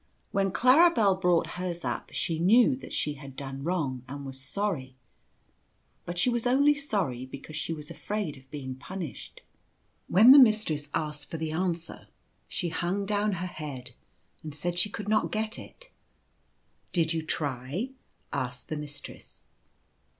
[0.31, 4.95] When Claribel brought hers up she knew that she had done wrong and was sorry;
[6.05, 9.41] but she was only sorry because she was afraid of being punished.
[10.07, 12.07] When the Mistress asked for the answer
[12.47, 13.91] she hung down her head
[14.41, 15.91] and said she could not get it.
[16.91, 17.91] "Did you try?"
[18.33, 19.43] asked the Mistress.